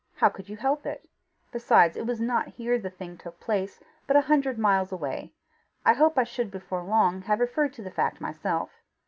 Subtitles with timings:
[0.15, 1.07] How could you help it?
[1.51, 5.31] Besides, it was not here the thing took place, but a hundred miles away.
[5.85, 8.71] I hope I should before long have referred to the fact myself.